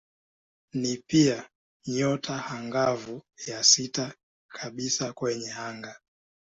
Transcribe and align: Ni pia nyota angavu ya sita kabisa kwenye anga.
Ni 0.73 0.97
pia 1.07 1.49
nyota 1.87 2.45
angavu 2.45 3.21
ya 3.47 3.63
sita 3.63 4.15
kabisa 4.51 5.13
kwenye 5.13 5.51
anga. 5.53 5.99